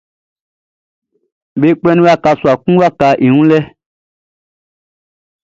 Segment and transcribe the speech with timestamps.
[1.59, 3.59] Be kplannin waka sua kun wakaʼn i wun lɛ.